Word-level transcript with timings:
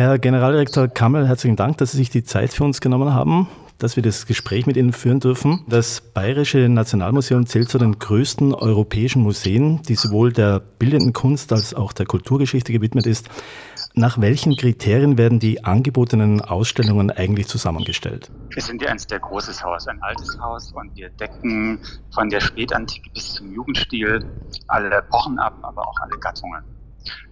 Herr 0.00 0.18
Generaldirektor 0.18 0.88
Kammel, 0.88 1.28
herzlichen 1.28 1.56
Dank, 1.56 1.76
dass 1.76 1.92
Sie 1.92 1.98
sich 1.98 2.08
die 2.08 2.24
Zeit 2.24 2.54
für 2.54 2.64
uns 2.64 2.80
genommen 2.80 3.12
haben 3.12 3.48
dass 3.78 3.96
wir 3.96 4.02
das 4.02 4.26
Gespräch 4.26 4.66
mit 4.66 4.76
Ihnen 4.76 4.92
führen 4.92 5.20
dürfen. 5.20 5.64
Das 5.66 6.02
Bayerische 6.02 6.68
Nationalmuseum 6.68 7.46
zählt 7.46 7.70
zu 7.70 7.78
den 7.78 7.98
größten 7.98 8.54
europäischen 8.54 9.22
Museen, 9.22 9.80
die 9.88 9.94
sowohl 9.94 10.34
der 10.34 10.60
bildenden 10.60 11.14
Kunst 11.14 11.50
als 11.50 11.72
auch 11.72 11.94
der 11.94 12.04
Kulturgeschichte 12.04 12.74
gewidmet 12.74 13.06
ist. 13.06 13.30
Nach 13.94 14.20
welchen 14.20 14.54
Kriterien 14.54 15.16
werden 15.16 15.38
die 15.38 15.64
angebotenen 15.64 16.42
Ausstellungen 16.42 17.10
eigentlich 17.10 17.48
zusammengestellt? 17.48 18.30
Wir 18.50 18.62
sind 18.62 18.82
ja 18.82 18.90
ein 18.90 18.98
sehr 18.98 19.18
großes 19.18 19.64
Haus, 19.64 19.88
ein 19.88 20.02
altes 20.02 20.38
Haus 20.38 20.70
und 20.72 20.94
wir 20.94 21.08
decken 21.08 21.80
von 22.12 22.28
der 22.28 22.40
Spätantike 22.40 23.08
bis 23.14 23.32
zum 23.32 23.50
Jugendstil 23.50 24.26
alle 24.68 24.90
Epochen 24.90 25.38
ab, 25.38 25.56
aber 25.62 25.88
auch 25.88 25.96
alle 26.02 26.18
Gattungen 26.18 26.62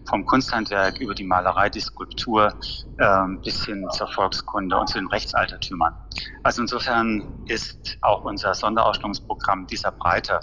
vom 0.08 0.24
Kunsthandwerk 0.24 1.00
über 1.00 1.14
die 1.14 1.24
Malerei, 1.24 1.68
die 1.68 1.80
Skulptur 1.80 2.54
ähm, 2.98 3.40
bis 3.44 3.64
hin 3.64 3.86
zur 3.92 4.08
Volkskunde 4.08 4.76
und 4.78 4.88
zu 4.88 4.98
den 4.98 5.08
Rechtsaltertümern. 5.08 5.94
Also 6.42 6.62
insofern 6.62 7.24
ist 7.46 7.98
auch 8.00 8.24
unser 8.24 8.54
Sonderausstellungsprogramm 8.54 9.66
dieser 9.66 9.92
Breite 9.92 10.40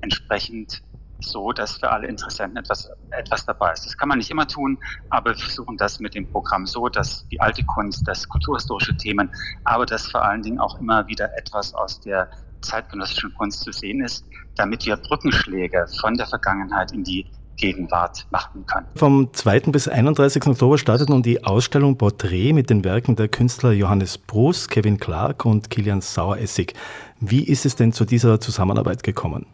entsprechend 0.00 0.82
so, 1.22 1.52
dass 1.52 1.76
für 1.76 1.90
alle 1.90 2.06
Interessenten 2.06 2.56
etwas, 2.56 2.90
etwas 3.10 3.44
dabei 3.44 3.72
ist. 3.72 3.84
Das 3.84 3.96
kann 3.96 4.08
man 4.08 4.18
nicht 4.18 4.30
immer 4.30 4.46
tun, 4.46 4.78
aber 5.10 5.30
wir 5.30 5.36
versuchen 5.36 5.76
das 5.76 6.00
mit 6.00 6.14
dem 6.14 6.30
Programm 6.30 6.66
so, 6.66 6.88
dass 6.88 7.26
die 7.28 7.40
alte 7.40 7.62
Kunst, 7.64 8.06
das 8.08 8.28
kulturhistorische 8.28 8.96
Themen, 8.96 9.30
aber 9.64 9.86
dass 9.86 10.06
vor 10.06 10.24
allen 10.24 10.42
Dingen 10.42 10.58
auch 10.58 10.80
immer 10.80 11.06
wieder 11.08 11.36
etwas 11.36 11.74
aus 11.74 12.00
der 12.00 12.30
zeitgenössischen 12.62 13.34
Kunst 13.34 13.62
zu 13.62 13.72
sehen 13.72 14.02
ist, 14.02 14.24
damit 14.56 14.86
wir 14.86 14.96
Brückenschläge 14.96 15.86
von 16.00 16.14
der 16.14 16.26
Vergangenheit 16.26 16.92
in 16.92 17.04
die 17.04 17.30
Gegenwart 17.60 18.26
machen 18.30 18.64
kann. 18.66 18.86
Vom 18.94 19.32
2. 19.32 19.60
bis 19.72 19.86
31. 19.86 20.46
Oktober 20.46 20.78
startet 20.78 21.08
nun 21.08 21.22
die 21.22 21.44
Ausstellung 21.44 21.96
Porträt 21.96 22.52
mit 22.52 22.70
den 22.70 22.84
Werken 22.84 23.16
der 23.16 23.28
Künstler 23.28 23.72
Johannes 23.72 24.18
Bruce, 24.18 24.68
Kevin 24.68 24.98
Clark 24.98 25.44
und 25.44 25.70
Kilian 25.70 26.00
Saueressig. 26.00 26.74
Wie 27.20 27.44
ist 27.44 27.66
es 27.66 27.76
denn 27.76 27.92
zu 27.92 28.04
dieser 28.04 28.40
Zusammenarbeit 28.40 29.02
gekommen? 29.02 29.46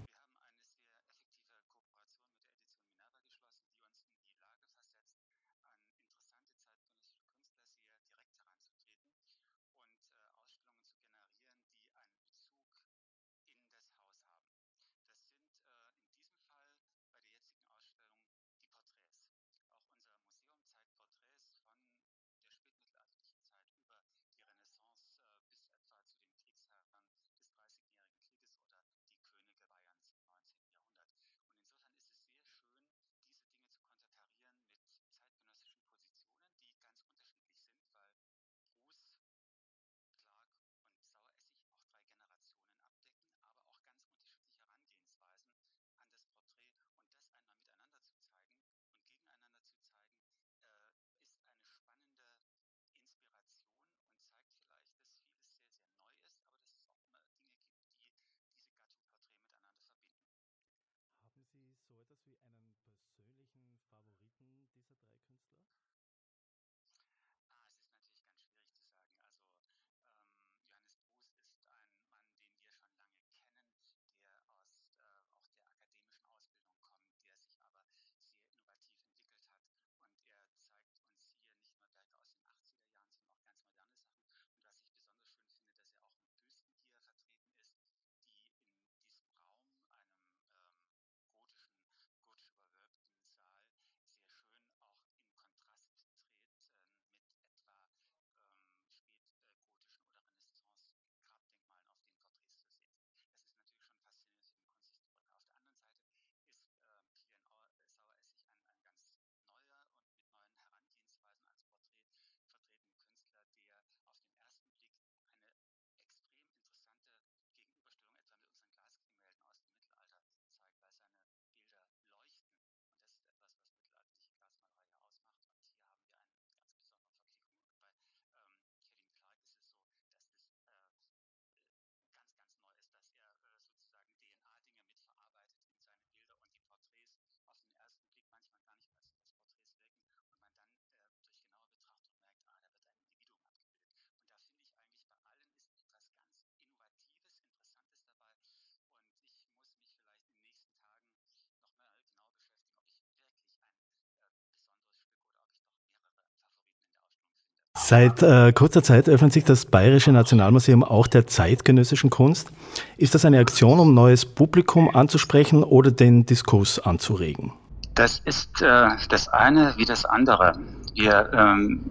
Seit 157.88 158.20
äh, 158.20 158.52
kurzer 158.52 158.82
Zeit 158.82 159.08
öffnet 159.08 159.32
sich 159.32 159.44
das 159.44 159.64
Bayerische 159.64 160.10
Nationalmuseum 160.10 160.82
auch 160.82 161.06
der 161.06 161.28
zeitgenössischen 161.28 162.10
Kunst. 162.10 162.50
Ist 162.96 163.14
das 163.14 163.24
eine 163.24 163.38
Aktion, 163.38 163.78
um 163.78 163.94
neues 163.94 164.26
Publikum 164.26 164.92
anzusprechen 164.92 165.62
oder 165.62 165.92
den 165.92 166.26
Diskurs 166.26 166.80
anzuregen? 166.80 167.52
Das 167.94 168.20
ist 168.24 168.60
äh, 168.60 168.88
das 169.08 169.28
eine 169.28 169.74
wie 169.76 169.84
das 169.84 170.04
andere. 170.04 170.58
Wir, 170.96 171.30
ähm, 171.32 171.88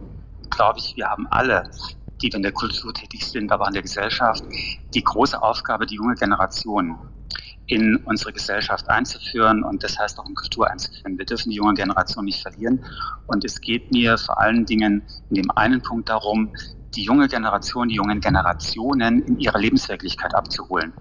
glaube 0.49 0.79
ich, 0.79 0.97
wir 0.97 1.07
haben 1.07 1.27
alle, 1.29 1.71
die 2.21 2.27
in 2.27 2.43
der 2.43 2.51
Kultur 2.51 2.93
tätig 2.93 3.25
sind, 3.25 3.49
aber 3.49 3.65
in 3.67 3.73
der 3.75 3.83
Gesellschaft, 3.83 4.43
die 4.93 5.01
große 5.01 5.41
Aufgabe, 5.41 5.85
die 5.85 5.95
junge 5.95 6.15
Generation 6.15 6.97
in 7.67 7.97
unsere 8.05 8.31
Gesellschaft 8.31 8.89
einzuführen 8.89 9.63
und 9.63 9.83
das 9.83 9.97
heißt 9.97 10.19
auch 10.19 10.27
in 10.27 10.35
Kultur 10.35 10.69
einzuführen. 10.69 11.17
Wir 11.17 11.25
dürfen 11.25 11.49
die 11.49 11.55
junge 11.55 11.73
Generation 11.73 12.25
nicht 12.25 12.41
verlieren 12.41 12.85
und 13.25 13.43
es 13.43 13.59
geht 13.59 13.91
mir 13.91 14.17
vor 14.17 14.39
allen 14.39 14.65
Dingen 14.65 15.07
in 15.29 15.35
dem 15.35 15.51
einen 15.51 15.81
Punkt 15.81 16.09
darum, 16.09 16.53
die 16.95 17.03
junge 17.03 17.27
Generation, 17.27 17.89
die 17.89 17.95
jungen 17.95 18.21
Generationen 18.21 19.21
in 19.23 19.37
ihrer 19.39 19.59
Lebenswirklichkeit 19.59 20.35
abzuholen, 20.35 20.93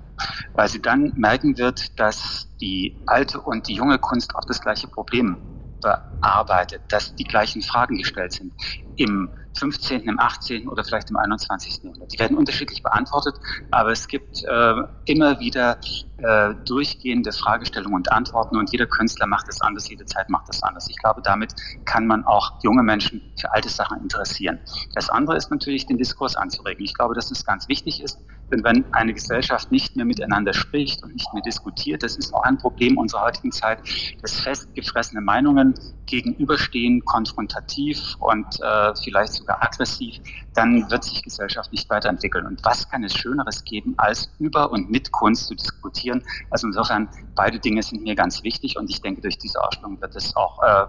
weil 0.54 0.68
sie 0.68 0.80
dann 0.82 1.12
merken 1.16 1.58
wird, 1.58 1.98
dass 2.00 2.48
die 2.60 3.02
alte 3.06 3.40
und 3.40 3.68
die 3.68 3.74
junge 3.74 3.98
Kunst 3.98 4.34
auch 4.34 4.44
das 4.46 4.60
gleiche 4.60 4.88
Problem 4.88 5.38
bearbeitet, 5.80 6.82
dass 6.88 7.14
die 7.14 7.24
gleichen 7.24 7.62
Fragen 7.62 7.98
gestellt 7.98 8.32
sind 8.32 8.54
im 8.96 9.30
15., 9.56 10.02
im 10.02 10.18
18. 10.18 10.68
oder 10.68 10.84
vielleicht 10.84 11.10
im 11.10 11.16
21. 11.16 11.82
Jahrhundert. 11.82 12.12
Die 12.12 12.18
werden 12.18 12.36
unterschiedlich 12.36 12.82
beantwortet, 12.82 13.36
aber 13.70 13.92
es 13.92 14.08
gibt 14.08 14.42
äh, 14.44 14.74
immer 15.06 15.38
wieder 15.40 15.78
äh, 16.18 16.54
durchgehende 16.64 17.32
Fragestellungen 17.32 17.96
und 17.96 18.12
Antworten 18.12 18.56
und 18.56 18.70
jeder 18.72 18.86
Künstler 18.86 19.26
macht 19.26 19.48
es 19.48 19.60
anders, 19.60 19.88
jede 19.88 20.04
Zeit 20.06 20.30
macht 20.30 20.48
es 20.48 20.62
anders. 20.62 20.88
Ich 20.88 20.98
glaube, 20.98 21.22
damit 21.22 21.54
kann 21.84 22.06
man 22.06 22.24
auch 22.24 22.62
junge 22.62 22.82
Menschen 22.82 23.20
für 23.38 23.52
alte 23.52 23.68
Sachen 23.68 24.00
interessieren. 24.00 24.58
Das 24.94 25.08
andere 25.10 25.36
ist 25.36 25.50
natürlich, 25.50 25.86
den 25.86 25.98
Diskurs 25.98 26.36
anzuregen. 26.36 26.84
Ich 26.84 26.94
glaube, 26.94 27.14
dass 27.14 27.28
das 27.28 27.44
ganz 27.44 27.68
wichtig 27.68 28.02
ist, 28.02 28.18
denn 28.50 28.62
wenn 28.64 28.84
eine 28.92 29.14
Gesellschaft 29.14 29.72
nicht 29.72 29.96
mehr 29.96 30.04
miteinander 30.04 30.52
spricht 30.52 31.02
und 31.02 31.14
nicht 31.14 31.32
mehr 31.32 31.42
diskutiert, 31.42 32.02
das 32.02 32.16
ist 32.16 32.32
auch 32.34 32.42
ein 32.42 32.58
Problem 32.58 32.98
unserer 32.98 33.22
heutigen 33.22 33.52
Zeit, 33.52 33.80
dass 34.22 34.40
festgefressene 34.40 35.20
Meinungen 35.20 35.74
gegenüberstehen, 36.06 37.04
konfrontativ 37.04 38.16
und 38.20 38.46
äh, 38.60 38.94
vielleicht 39.02 39.32
sogar 39.44 39.62
aggressiv, 39.62 40.16
dann 40.54 40.90
wird 40.90 41.04
sich 41.04 41.22
Gesellschaft 41.22 41.70
nicht 41.72 41.88
weiterentwickeln. 41.90 42.46
Und 42.46 42.64
was 42.64 42.88
kann 42.88 43.04
es 43.04 43.14
Schöneres 43.14 43.64
geben, 43.64 43.94
als 43.98 44.30
über 44.38 44.70
und 44.70 44.90
mit 44.90 45.12
Kunst 45.12 45.46
zu 45.46 45.54
diskutieren? 45.54 46.22
Also 46.50 46.66
insofern, 46.66 47.08
beide 47.34 47.58
Dinge 47.58 47.82
sind 47.82 48.02
mir 48.02 48.14
ganz 48.14 48.42
wichtig 48.42 48.78
und 48.78 48.90
ich 48.90 49.02
denke, 49.02 49.20
durch 49.20 49.38
diese 49.38 49.62
Ausstellung 49.62 50.00
wird 50.00 50.16
es 50.16 50.34
auch 50.36 50.62
äh, 50.62 50.66
äh 50.66 50.86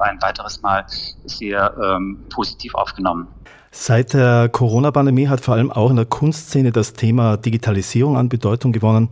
ein 0.00 0.20
weiteres 0.20 0.60
Mal 0.60 0.84
sehr 1.24 1.74
ähm, 1.82 2.24
positiv 2.28 2.74
aufgenommen. 2.74 3.26
Seit 3.70 4.12
der 4.12 4.48
Corona-Pandemie 4.50 5.28
hat 5.28 5.40
vor 5.40 5.54
allem 5.54 5.72
auch 5.72 5.90
in 5.90 5.96
der 5.96 6.04
Kunstszene 6.04 6.70
das 6.70 6.92
Thema 6.92 7.36
Digitalisierung 7.36 8.16
an 8.16 8.28
Bedeutung 8.28 8.72
gewonnen. 8.72 9.08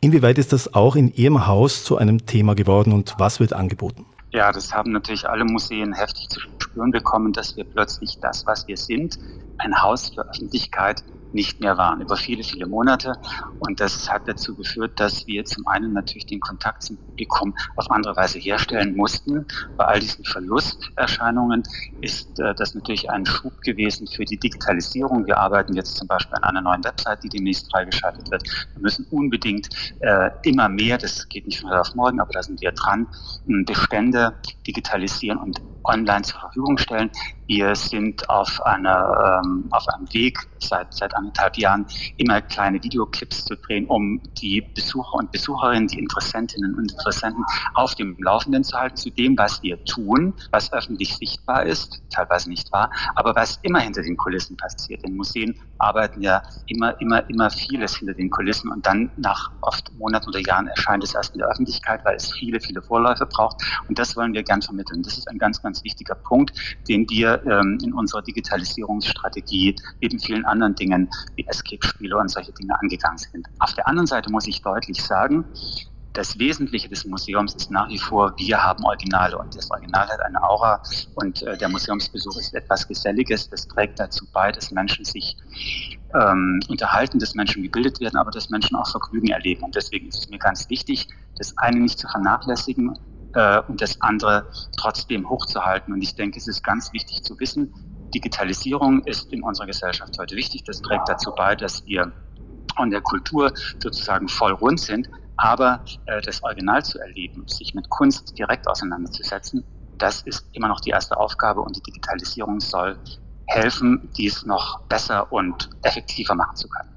Inwieweit 0.00 0.38
ist 0.38 0.52
das 0.52 0.72
auch 0.72 0.96
in 0.96 1.12
Ihrem 1.14 1.46
Haus 1.46 1.84
zu 1.84 1.98
einem 1.98 2.24
Thema 2.26 2.54
geworden 2.54 2.92
und 2.92 3.16
was 3.18 3.40
wird 3.40 3.52
angeboten? 3.52 4.06
Ja, 4.30 4.52
das 4.52 4.72
haben 4.72 4.92
natürlich 4.92 5.28
alle 5.28 5.44
Museen 5.44 5.94
heftig 5.94 6.28
zu 6.28 6.40
spüren 6.76 6.90
bekommen, 6.90 7.32
dass 7.32 7.56
wir 7.56 7.64
plötzlich 7.64 8.18
das, 8.20 8.46
was 8.46 8.68
wir 8.68 8.76
sind, 8.76 9.18
ein 9.58 9.82
Haus 9.82 10.10
für 10.10 10.28
Öffentlichkeit, 10.28 11.02
nicht 11.32 11.60
mehr 11.60 11.76
waren, 11.76 12.00
über 12.00 12.16
viele, 12.16 12.42
viele 12.42 12.66
Monate. 12.66 13.14
Und 13.58 13.80
das 13.80 14.10
hat 14.10 14.26
dazu 14.26 14.54
geführt, 14.56 14.98
dass 14.98 15.26
wir 15.26 15.44
zum 15.44 15.66
einen 15.66 15.92
natürlich 15.92 16.26
den 16.26 16.40
Kontakt 16.40 16.82
zum 16.82 16.98
Publikum 16.98 17.54
auf 17.76 17.90
andere 17.90 18.16
Weise 18.16 18.38
herstellen 18.38 18.96
mussten. 18.96 19.46
Bei 19.76 19.84
all 19.84 20.00
diesen 20.00 20.24
Verlusterscheinungen 20.24 21.62
ist 22.00 22.38
äh, 22.38 22.54
das 22.54 22.74
natürlich 22.74 23.10
ein 23.10 23.26
Schub 23.26 23.60
gewesen 23.62 24.06
für 24.06 24.24
die 24.24 24.38
Digitalisierung. 24.38 25.26
Wir 25.26 25.38
arbeiten 25.38 25.74
jetzt 25.74 25.96
zum 25.96 26.06
Beispiel 26.08 26.36
an 26.36 26.44
einer 26.44 26.62
neuen 26.62 26.84
Website, 26.84 27.22
die 27.22 27.28
demnächst 27.28 27.70
freigeschaltet 27.70 28.30
wird. 28.30 28.42
Wir 28.74 28.82
müssen 28.82 29.06
unbedingt 29.10 29.68
äh, 30.00 30.30
immer 30.44 30.68
mehr, 30.68 30.96
das 30.96 31.28
geht 31.28 31.46
nicht 31.46 31.60
von 31.60 31.70
heute 31.70 31.80
auf 31.80 31.94
morgen, 31.94 32.20
aber 32.20 32.32
da 32.32 32.42
sind 32.42 32.60
wir 32.60 32.72
dran, 32.72 33.08
Bestände 33.66 34.34
digitalisieren 34.66 35.38
und 35.38 35.60
online 35.86 36.22
zur 36.22 36.40
Verfügung 36.40 36.78
stellen. 36.78 37.10
Wir 37.46 37.76
sind 37.76 38.28
auf, 38.28 38.60
einer, 38.64 39.40
ähm, 39.44 39.66
auf 39.70 39.86
einem 39.88 40.12
Weg 40.12 40.38
seit, 40.58 40.92
seit 40.92 41.14
anderthalb 41.14 41.56
Jahren, 41.56 41.86
immer 42.16 42.40
kleine 42.40 42.82
Videoclips 42.82 43.44
zu 43.44 43.56
drehen, 43.56 43.86
um 43.86 44.20
die 44.38 44.60
Besucher 44.60 45.14
und 45.14 45.30
Besucherinnen, 45.30 45.86
die 45.86 45.98
Interessentinnen 45.98 46.74
und 46.74 46.90
Interessenten 46.90 47.44
auf 47.74 47.94
dem 47.94 48.16
Laufenden 48.18 48.64
zu 48.64 48.76
halten, 48.76 48.96
zu 48.96 49.10
dem, 49.10 49.38
was 49.38 49.62
wir 49.62 49.82
tun, 49.84 50.34
was 50.50 50.72
öffentlich 50.72 51.16
sichtbar 51.16 51.64
ist, 51.64 52.02
teilweise 52.10 52.48
nicht 52.48 52.72
wahr, 52.72 52.90
aber 53.14 53.36
was 53.36 53.58
immer 53.62 53.78
hinter 53.78 54.02
den 54.02 54.16
Kulissen 54.16 54.56
passiert. 54.56 55.04
In 55.04 55.16
Museen 55.16 55.54
arbeiten 55.78 56.22
ja 56.22 56.42
immer, 56.66 57.00
immer, 57.00 57.28
immer 57.30 57.50
vieles 57.50 57.96
hinter 57.96 58.14
den 58.14 58.30
Kulissen 58.30 58.70
und 58.70 58.84
dann 58.86 59.10
nach 59.16 59.50
oft 59.60 59.92
Monaten 59.98 60.28
oder 60.28 60.40
Jahren 60.40 60.66
erscheint 60.68 61.04
es 61.04 61.14
erst 61.14 61.34
in 61.34 61.38
der 61.38 61.48
Öffentlichkeit, 61.48 62.04
weil 62.04 62.16
es 62.16 62.32
viele, 62.32 62.60
viele 62.60 62.82
Vorläufe 62.82 63.26
braucht. 63.26 63.62
Und 63.88 63.98
das 63.98 64.16
wollen 64.16 64.32
wir 64.32 64.42
gern 64.42 64.62
vermitteln. 64.62 65.02
Das 65.02 65.16
ist 65.16 65.28
ein 65.28 65.38
ganz, 65.38 65.62
ganz 65.62 65.75
wichtiger 65.84 66.14
Punkt, 66.14 66.52
den 66.88 67.08
wir 67.08 67.42
ähm, 67.46 67.78
in 67.82 67.92
unserer 67.92 68.22
Digitalisierungsstrategie 68.22 69.76
neben 70.00 70.18
vielen 70.18 70.44
anderen 70.44 70.74
Dingen 70.74 71.08
wie 71.36 71.46
Escape-Spiele 71.46 72.16
und 72.16 72.30
solche 72.30 72.52
Dinge 72.52 72.78
angegangen 72.80 73.18
sind. 73.18 73.46
Auf 73.58 73.74
der 73.74 73.86
anderen 73.86 74.06
Seite 74.06 74.30
muss 74.30 74.46
ich 74.46 74.62
deutlich 74.62 75.02
sagen, 75.02 75.44
das 76.16 76.38
Wesentliche 76.38 76.88
des 76.88 77.04
Museums 77.04 77.54
ist 77.54 77.70
nach 77.70 77.88
wie 77.90 77.98
vor, 77.98 78.32
wir 78.38 78.62
haben 78.62 78.84
Originale 78.84 79.36
und 79.36 79.54
das 79.54 79.70
Original 79.70 80.08
hat 80.08 80.20
eine 80.20 80.42
Aura 80.42 80.82
und 81.14 81.42
äh, 81.42 81.58
der 81.58 81.68
Museumsbesuch 81.68 82.38
ist 82.38 82.54
etwas 82.54 82.88
Geselliges. 82.88 83.50
Das 83.50 83.68
trägt 83.68 84.00
dazu 84.00 84.26
bei, 84.32 84.50
dass 84.50 84.70
Menschen 84.70 85.04
sich 85.04 85.36
ähm, 86.14 86.60
unterhalten, 86.68 87.18
dass 87.18 87.34
Menschen 87.34 87.62
gebildet 87.62 88.00
werden, 88.00 88.16
aber 88.16 88.30
dass 88.30 88.48
Menschen 88.48 88.76
auch 88.76 88.90
Vergnügen 88.90 89.28
erleben. 89.28 89.62
Und 89.62 89.74
deswegen 89.74 90.08
ist 90.08 90.18
es 90.20 90.30
mir 90.30 90.38
ganz 90.38 90.70
wichtig, 90.70 91.06
das 91.36 91.56
eine 91.58 91.80
nicht 91.80 91.98
zu 91.98 92.08
vernachlässigen 92.08 92.98
äh, 93.36 93.60
und 93.68 93.80
das 93.80 94.00
andere 94.00 94.46
trotzdem 94.76 95.28
hochzuhalten. 95.28 95.92
Und 95.92 96.02
ich 96.02 96.14
denke, 96.14 96.38
es 96.38 96.48
ist 96.48 96.64
ganz 96.64 96.92
wichtig 96.92 97.22
zu 97.22 97.38
wissen, 97.38 97.72
Digitalisierung 98.14 99.04
ist 99.04 99.32
in 99.32 99.42
unserer 99.42 99.66
Gesellschaft 99.66 100.16
heute 100.18 100.36
wichtig. 100.36 100.64
Das 100.64 100.80
trägt 100.80 101.08
dazu 101.08 101.32
bei, 101.36 101.54
dass 101.54 101.84
wir 101.86 102.12
an 102.76 102.90
der 102.90 103.02
Kultur 103.02 103.52
sozusagen 103.78 104.28
voll 104.28 104.52
rund 104.52 104.80
sind. 104.80 105.08
Aber 105.36 105.84
äh, 106.06 106.22
das 106.22 106.42
Original 106.42 106.82
zu 106.82 106.98
erleben, 106.98 107.46
sich 107.46 107.74
mit 107.74 107.90
Kunst 107.90 108.38
direkt 108.38 108.66
auseinanderzusetzen, 108.66 109.64
das 109.98 110.22
ist 110.22 110.46
immer 110.52 110.68
noch 110.68 110.80
die 110.80 110.90
erste 110.90 111.16
Aufgabe 111.18 111.60
und 111.60 111.76
die 111.76 111.82
Digitalisierung 111.82 112.60
soll 112.60 112.98
helfen, 113.46 114.08
dies 114.16 114.44
noch 114.44 114.80
besser 114.88 115.30
und 115.30 115.70
effektiver 115.82 116.34
machen 116.34 116.56
zu 116.56 116.68
können. 116.68 116.95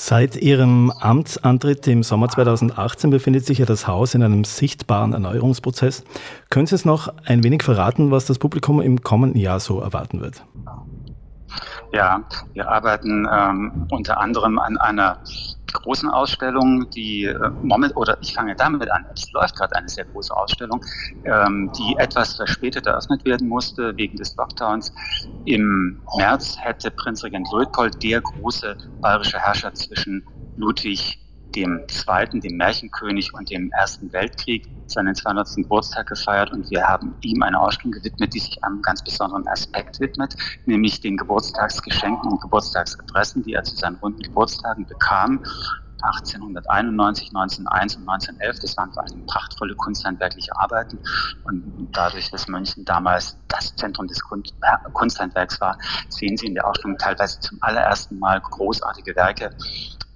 Seit 0.00 0.36
Ihrem 0.36 0.92
Amtsantritt 0.92 1.88
im 1.88 2.04
Sommer 2.04 2.28
2018 2.28 3.10
befindet 3.10 3.44
sich 3.44 3.58
ja 3.58 3.66
das 3.66 3.88
Haus 3.88 4.14
in 4.14 4.22
einem 4.22 4.44
sichtbaren 4.44 5.12
Erneuerungsprozess. 5.12 6.04
Können 6.50 6.68
Sie 6.68 6.76
es 6.76 6.84
noch 6.84 7.12
ein 7.24 7.42
wenig 7.42 7.64
verraten, 7.64 8.12
was 8.12 8.24
das 8.24 8.38
Publikum 8.38 8.80
im 8.80 9.02
kommenden 9.02 9.40
Jahr 9.40 9.58
so 9.58 9.80
erwarten 9.80 10.20
wird? 10.20 10.44
Ja, 11.92 12.28
wir 12.52 12.68
arbeiten 12.68 13.26
ähm, 13.30 13.86
unter 13.90 14.20
anderem 14.20 14.58
an 14.58 14.76
einer 14.76 15.22
großen 15.72 16.10
Ausstellung, 16.10 16.88
die 16.90 17.24
äh, 17.24 17.50
moment 17.62 17.96
oder 17.96 18.18
ich 18.20 18.32
fange 18.32 18.54
damit 18.56 18.90
an. 18.90 19.06
Es 19.12 19.30
läuft 19.32 19.56
gerade 19.56 19.76
eine 19.76 19.88
sehr 19.88 20.04
große 20.04 20.34
Ausstellung, 20.36 20.84
ähm, 21.24 21.70
die 21.78 21.96
etwas 21.98 22.34
verspätet 22.34 22.86
eröffnet 22.86 23.24
werden 23.24 23.48
musste 23.48 23.96
wegen 23.96 24.16
des 24.16 24.36
Lockdowns. 24.36 24.92
Im 25.44 26.02
März 26.16 26.56
hätte 26.60 26.90
Prinzregent 26.90 27.48
Luitpold, 27.52 28.02
der 28.02 28.20
große 28.20 28.76
bayerische 29.00 29.38
Herrscher 29.38 29.72
zwischen 29.74 30.24
Ludwig 30.56 31.18
dem 31.58 31.84
Zweiten, 31.88 32.40
dem 32.40 32.56
Märchenkönig 32.56 33.34
und 33.34 33.50
dem 33.50 33.70
Ersten 33.72 34.12
Weltkrieg 34.12 34.68
seinen 34.86 35.14
200. 35.14 35.56
Geburtstag 35.56 36.06
gefeiert 36.06 36.50
und 36.52 36.70
wir 36.70 36.86
haben 36.86 37.14
ihm 37.20 37.42
eine 37.42 37.60
Ausstellung 37.60 37.92
gewidmet, 37.92 38.32
die 38.32 38.38
sich 38.38 38.62
einem 38.64 38.80
ganz 38.80 39.02
besonderen 39.02 39.46
Aspekt 39.48 40.00
widmet, 40.00 40.34
nämlich 40.64 41.00
den 41.00 41.16
Geburtstagsgeschenken 41.16 42.30
und 42.30 42.40
Geburtstagsadressen, 42.40 43.42
die 43.42 43.52
er 43.52 43.64
zu 43.64 43.76
seinen 43.76 43.96
runden 43.96 44.22
Geburtstagen 44.22 44.86
bekam. 44.86 45.42
1891, 46.00 47.30
1901 47.34 47.96
und 47.96 48.08
1911. 48.08 48.60
Das 48.60 48.76
waren 48.76 48.92
vor 48.92 49.02
allem 49.02 49.26
prachtvolle 49.26 49.74
kunsthandwerkliche 49.74 50.56
Arbeiten. 50.56 51.00
Und 51.42 51.88
dadurch, 51.92 52.30
dass 52.30 52.46
München 52.46 52.84
damals 52.84 53.36
das 53.48 53.74
Zentrum 53.74 54.06
des 54.06 54.20
Kunsthandwerks 54.92 55.60
war, 55.60 55.76
sehen 56.08 56.36
Sie 56.36 56.46
in 56.46 56.54
der 56.54 56.68
Ausstellung 56.68 56.96
teilweise 56.98 57.40
zum 57.40 57.58
allerersten 57.62 58.18
Mal 58.20 58.40
großartige 58.40 59.16
Werke 59.16 59.50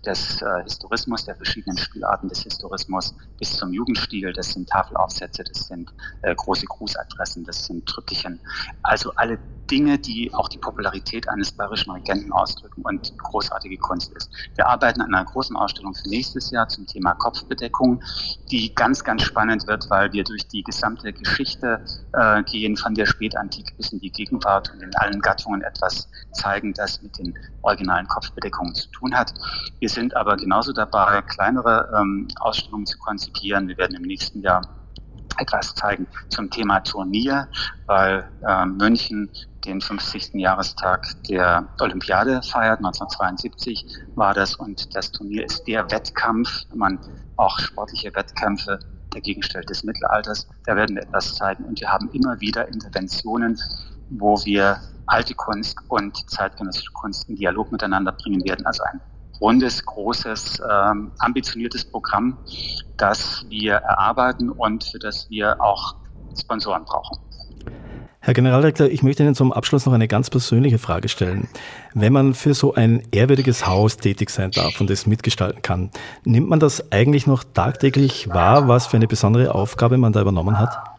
des 0.05 0.43
äh, 0.43 0.63
Historismus, 0.65 1.25
der 1.25 1.37
verschiedenen 1.37 1.79
Spielarten 1.79 2.29
des 2.29 2.43
Historismus 2.43 3.15
bis 3.39 3.57
zum 3.57 3.73
Jugendstil. 3.73 4.33
Das 4.33 4.53
sind 4.53 4.69
Tafelaufsätze, 4.69 5.45
das 5.45 5.69
sind 5.69 5.93
äh, 6.23 6.35
große 6.35 6.67
Grußadressen, 6.67 7.45
das 7.45 7.67
sind 7.67 7.87
Trüppchen. 7.87 8.41
Also 8.83 9.13
alle 9.17 9.39
Dinge, 9.71 9.99
die 9.99 10.33
auch 10.35 10.49
die 10.49 10.59
Popularität 10.59 11.29
eines 11.29 11.53
bayerischen 11.53 11.93
Regenten 11.93 12.33
ausdrücken 12.33 12.83
und 12.83 13.17
großartige 13.17 13.79
Kunst 13.79 14.13
ist. 14.13 14.31
Wir 14.55 14.67
arbeiten 14.67 15.01
an 15.01 15.15
einer 15.15 15.25
großen 15.25 15.57
Ausstellung 15.57 15.95
für 15.95 16.09
nächstes 16.09 16.51
Jahr 16.51 16.69
zum 16.69 16.87
Thema 16.87 17.15
Kopfbedeckung, 17.15 18.03
die 18.51 18.75
ganz, 18.75 19.03
ganz 19.03 19.23
spannend 19.23 19.67
wird, 19.67 19.89
weil 19.89 20.13
wir 20.13 20.25
durch 20.25 20.47
die 20.49 20.63
gesamte 20.63 21.13
Geschichte 21.13 21.85
äh, 22.13 22.43
gehen, 22.43 22.77
von 22.77 22.95
der 22.95 23.07
Spätantike 23.07 23.75
bis 23.77 23.93
in 23.93 24.01
die 24.01 24.11
Gegenwart 24.11 24.71
und 24.75 24.83
in 24.83 24.95
allen 24.97 25.21
Gattungen 25.21 25.63
etwas 25.63 26.09
zeigen, 26.33 26.75
das 26.75 27.01
mit 27.03 27.17
den 27.19 27.35
originalen 27.63 28.07
Kopfbedeckungen 28.09 28.75
zu 28.75 28.91
tun 28.91 29.15
hat. 29.15 29.33
Wir 29.81 29.89
sind 29.93 30.17
aber 30.17 30.37
genauso 30.37 30.73
dabei, 30.73 31.23
kleinere 31.23 31.93
ähm, 31.97 32.29
Ausstellungen 32.41 32.87
zu 32.87 32.99
konzipieren. 32.99 33.69
Wir 33.69 33.79
werden 33.79 33.97
im 33.97 34.03
nächsten 34.03 34.41
Jahr 34.41 34.63
etwas 35.39 35.75
zeigen 35.75 36.07
zum 36.29 36.51
Thema 36.51 36.81
Turnier, 36.81 37.49
weil 37.87 38.29
äh, 38.47 38.67
München 38.67 39.31
den 39.65 39.81
50. 39.81 40.35
Jahrestag 40.35 41.07
der 41.29 41.69
Olympiade 41.81 42.43
feiert. 42.43 42.79
1972 42.79 43.87
war 44.15 44.35
das 44.35 44.57
und 44.57 44.95
das 44.95 45.13
Turnier 45.13 45.45
ist 45.45 45.67
der 45.67 45.91
Wettkampf, 45.91 46.65
wenn 46.71 46.79
man 46.79 46.99
auch 47.37 47.59
sportliche 47.59 48.15
Wettkämpfe 48.15 48.79
der 49.15 49.21
Gegenstell 49.21 49.63
des 49.63 49.85
Mittelalters. 49.85 50.49
Da 50.67 50.77
werden 50.77 50.97
wir 50.97 51.03
etwas 51.03 51.35
zeigen 51.35 51.65
und 51.65 51.81
wir 51.81 51.89
haben 51.89 52.11
immer 52.13 52.41
wieder 52.41 52.69
Interventionen, 52.69 53.59
wo 54.11 54.37
wir 54.45 54.81
alte 55.07 55.35
Kunst 55.35 55.77
und 55.89 56.31
zeitgenössische 56.31 56.93
Kunst 56.93 57.29
in 57.29 57.37
Dialog 57.37 57.71
miteinander 57.73 58.13
bringen 58.13 58.45
werden. 58.45 58.65
Also 58.67 58.83
ein 58.85 59.01
rundes, 59.43 59.85
großes, 59.85 60.63
ähm, 60.71 61.11
ambitioniertes 61.19 61.85
Programm, 61.85 62.39
das 62.97 63.45
wir 63.49 63.75
erarbeiten 63.75 64.49
und 64.49 64.85
für 64.85 65.01
das 65.01 65.29
wir 65.29 65.61
auch 65.61 65.97
Sponsoren 66.41 66.85
brauchen. 66.85 67.19
Herr 68.21 68.35
Generaldirektor, 68.35 68.87
ich 68.87 69.03
möchte 69.03 69.25
Ihnen 69.25 69.35
zum 69.35 69.53
Abschluss 69.53 69.85
noch 69.85 69.93
eine 69.93 70.07
ganz 70.07 70.31
persönliche 70.31 70.79
Frage 70.79 71.09
stellen. 71.09 71.49
Wenn 71.93 72.13
man 72.13 72.35
für 72.35 72.55
so 72.55 72.73
ein 72.73 73.03
ehrwürdiges 73.11 73.67
Haus 73.67 73.97
tätig 73.97 74.31
sein 74.31 74.53
darf 74.53 74.81
und 74.81 74.89
es 74.91 75.07
mitgestalten 75.07 75.61
kann, 75.61 75.91
nimmt 76.25 76.49
man 76.49 76.61
das 76.61 76.93
eigentlich 76.93 77.27
noch 77.27 77.43
tagtäglich 77.43 78.29
wahr, 78.29 78.69
was 78.69 78.87
für 78.87 78.97
eine 78.97 79.09
besondere 79.09 79.53
Aufgabe 79.53 79.99
man 79.99 80.13
da 80.13 80.21
übernommen 80.21 80.61
hat? 80.61 80.93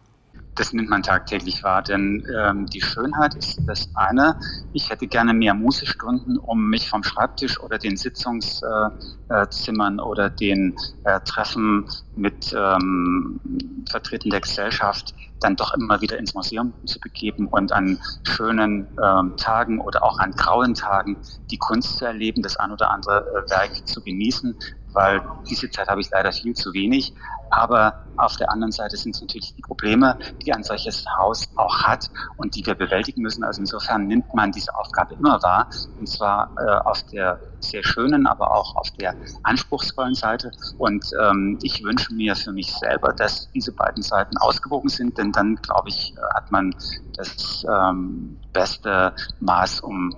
das 0.54 0.72
nimmt 0.72 0.88
man 0.88 1.02
tagtäglich 1.02 1.62
wahr, 1.62 1.82
denn 1.82 2.24
ähm, 2.36 2.66
die 2.66 2.80
Schönheit 2.80 3.34
ist 3.34 3.60
das 3.66 3.88
eine. 3.94 4.36
Ich 4.76 4.90
hätte 4.90 5.06
gerne 5.06 5.32
mehr 5.32 5.54
Mußestunden, 5.54 6.36
um 6.36 6.68
mich 6.68 6.90
vom 6.90 7.04
Schreibtisch 7.04 7.60
oder 7.60 7.78
den 7.78 7.96
Sitzungszimmern 7.96 8.98
äh, 9.30 10.02
äh, 10.02 10.04
oder 10.04 10.30
den 10.30 10.74
äh, 11.04 11.20
Treffen 11.20 11.88
mit 12.16 12.52
ähm, 12.52 13.40
Vertretern 13.88 14.30
der 14.30 14.40
Gesellschaft 14.40 15.14
dann 15.38 15.54
doch 15.54 15.74
immer 15.74 16.00
wieder 16.00 16.18
ins 16.18 16.34
Museum 16.34 16.74
zu 16.86 16.98
begeben 16.98 17.46
und 17.46 17.70
an 17.70 18.00
schönen 18.24 18.88
ähm, 19.00 19.36
Tagen 19.36 19.80
oder 19.80 20.02
auch 20.02 20.18
an 20.18 20.32
grauen 20.32 20.74
Tagen 20.74 21.18
die 21.52 21.58
Kunst 21.58 21.98
zu 21.98 22.06
erleben, 22.06 22.42
das 22.42 22.56
ein 22.56 22.72
oder 22.72 22.90
andere 22.90 23.44
Werk 23.48 23.86
zu 23.86 24.02
genießen, 24.02 24.56
weil 24.92 25.22
diese 25.48 25.70
Zeit 25.70 25.86
habe 25.86 26.00
ich 26.00 26.10
leider 26.10 26.32
viel 26.32 26.54
zu 26.54 26.72
wenig. 26.72 27.14
Aber 27.50 27.94
auf 28.16 28.36
der 28.36 28.50
anderen 28.50 28.72
Seite 28.72 28.96
sind 28.96 29.14
es 29.14 29.20
natürlich 29.20 29.54
die 29.54 29.62
Probleme, 29.62 30.16
die 30.44 30.52
ein 30.52 30.62
solches 30.62 31.04
Haus 31.18 31.48
auch 31.56 31.82
hat 31.82 32.10
und 32.36 32.54
die 32.54 32.64
wir 32.64 32.74
bewältigen 32.74 33.22
müssen. 33.22 33.44
Also 33.44 33.60
insofern 33.60 34.06
nimmt 34.06 34.32
man 34.34 34.52
diese 34.52 34.74
Aufgabe 34.76 35.14
immer 35.14 35.42
wahr, 35.42 35.68
und 35.98 36.08
zwar 36.08 36.52
äh, 36.58 36.88
auf 36.88 37.02
der 37.04 37.40
sehr 37.60 37.82
schönen, 37.82 38.26
aber 38.26 38.54
auch 38.54 38.76
auf 38.76 38.90
der 39.00 39.16
anspruchsvollen 39.42 40.14
Seite. 40.14 40.50
Und 40.78 41.04
ähm, 41.20 41.58
ich 41.62 41.82
wünsche 41.82 42.12
mir 42.14 42.36
für 42.36 42.52
mich 42.52 42.72
selber, 42.72 43.12
dass 43.12 43.50
diese 43.52 43.72
beiden 43.72 44.02
Seiten 44.02 44.36
ausgewogen 44.36 44.90
sind, 44.90 45.16
denn 45.18 45.32
dann, 45.32 45.56
glaube 45.56 45.88
ich, 45.88 46.14
hat 46.34 46.50
man 46.52 46.74
das 47.14 47.64
ähm, 47.68 48.38
beste 48.52 49.14
Maß, 49.40 49.80
um 49.80 50.14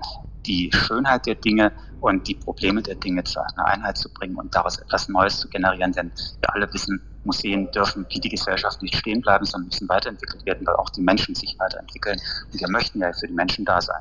die 0.47 0.71
Schönheit 0.73 1.27
der 1.27 1.35
Dinge 1.37 1.73
und 2.01 2.29
die 2.29 2.35
Probleme 2.35 2.83
der 2.83 2.95
Dinge 2.97 3.25
zu 3.25 3.41
einer 3.41 3.67
Einheit 3.67 3.97
zu 3.97 4.13
bringen 4.13 4.37
und 4.37 4.55
daraus 4.55 4.79
etwas 4.79 5.09
Neues 5.09 5.39
zu 5.39 5.49
generieren. 5.49 5.93
Denn 5.93 6.13
wir 6.41 6.55
alle 6.55 6.73
wissen, 6.73 7.03
Museen 7.27 7.71
dürfen 7.73 8.07
wie 8.11 8.21
die 8.21 8.29
Gesellschaft 8.29 8.81
nicht 8.83 8.97
stehen 8.97 9.21
bleiben, 9.21 9.45
sondern 9.45 9.69
müssen 9.69 9.89
weiterentwickelt 9.89 10.47
werden, 10.47 10.67
weil 10.67 10.77
auch 10.77 10.91
die 10.91 11.03
Menschen 11.03 11.35
sich 11.35 11.57
weiterentwickeln. 11.59 12.17
Und 12.53 12.61
wir 12.61 12.71
möchten 12.71 13.01
ja 13.01 13.13
für 13.13 13.27
die 13.27 13.35
Menschen 13.35 13.65
da 13.65 13.81
sein. 13.81 14.01